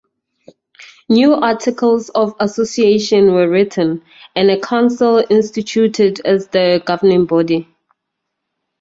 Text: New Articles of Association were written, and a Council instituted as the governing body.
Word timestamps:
New 1.09 1.35
Articles 1.35 2.09
of 2.09 2.33
Association 2.39 3.33
were 3.35 3.47
written, 3.47 4.01
and 4.35 4.49
a 4.49 4.59
Council 4.59 5.23
instituted 5.29 6.19
as 6.25 6.47
the 6.47 6.81
governing 6.87 7.25
body. 7.27 7.67